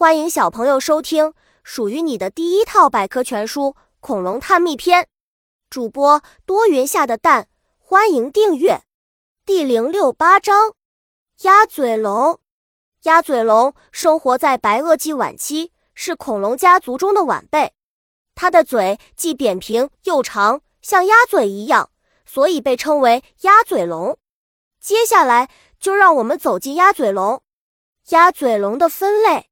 [0.00, 3.64] 欢迎小朋友收听属于你的第一套百科全书
[4.00, 5.02] 《恐龙探秘篇》，
[5.68, 8.80] 主播多云下的蛋，欢迎订阅。
[9.44, 10.72] 第零六八章：
[11.42, 12.40] 鸭嘴龙。
[13.02, 17.74] 鸭嘴龙生活在白垩纪晚期，是恐龙家族中的晚辈。
[18.34, 21.90] 它的嘴既扁平又长，像鸭嘴一样，
[22.24, 24.16] 所以被称为鸭嘴龙。
[24.80, 27.42] 接下来就让我们走进鸭嘴龙。
[28.08, 29.49] 鸭嘴龙的分类。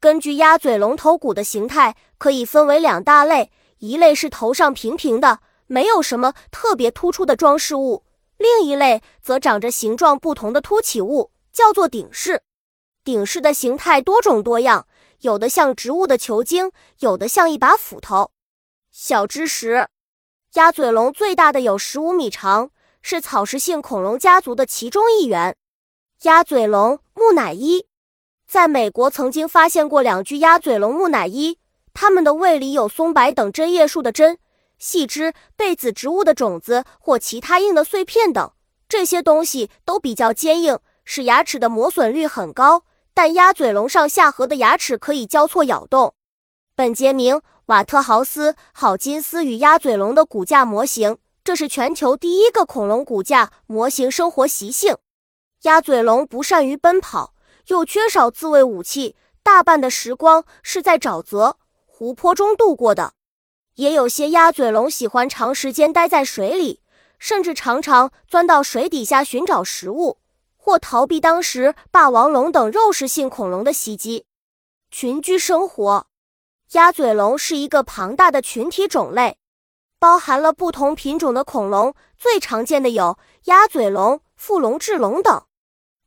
[0.00, 8.02] 根据鸭嘴龙头骨的形态，可以分为两大类：一类是头上平平的，没有什么特别突出的装饰物；
[8.38, 12.40] 另一类则长着形状不同的凸起物，叫做顶饰。
[13.04, 14.86] 顶饰的形态多种多样，
[15.20, 18.30] 有的像植物的球茎，有的像一把斧头。
[18.90, 19.86] 小知识：
[20.54, 22.70] 鸭嘴龙最大的有十五米长，
[23.02, 25.54] 是草食性恐龙家族的其中一员。
[26.22, 27.89] 鸭嘴龙木乃伊。
[28.50, 31.58] 在美国曾经发现过两具鸭嘴龙木乃伊，
[31.94, 34.38] 它们的胃里有松柏等针叶树的针、
[34.76, 38.50] 细枝、被子植物的种子或其他硬的碎片等，
[38.88, 42.82] 这些东西都比较坚硬，使牙齿的磨损率很高。
[43.14, 46.14] 但鸭嘴龙上下颌的牙齿可以交错咬动。
[46.74, 54.10] 本杰明·瓦特豪斯·郝金斯与鸭嘴龙的骨架模型，这是全球第一个恐龙骨架模型。
[54.10, 54.96] 生活习性：
[55.62, 57.34] 鸭嘴龙不善于奔跑。
[57.66, 63.14] 又缺少自卫武器，大半的时光是在沼泽、湖泊中度过的。
[63.74, 66.80] 也有些鸭嘴龙喜欢长时间待在水里，
[67.18, 70.18] 甚至常常钻到水底下寻找食物，
[70.56, 74.26] 或逃避当时霸王龙等肉食性恐龙的袭击。
[74.90, 76.06] 群居生活，
[76.72, 79.38] 鸭嘴龙是一个庞大的群体种类，
[79.98, 81.94] 包含了不同品种的恐龙。
[82.18, 85.42] 最常见的有鸭嘴龙、腹龙、智龙等。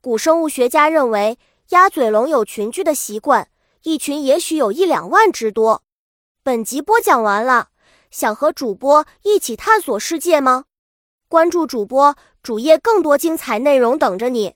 [0.04, 1.40] 古生物学家认为。
[1.70, 3.48] 鸭嘴龙有群居的习惯，
[3.84, 5.82] 一群也许有一两万之多。
[6.44, 7.70] 本集播讲完了，
[8.12, 10.66] 想和主播一起探索世界吗？
[11.30, 14.56] 关注主播主页，更多精彩内容等着你。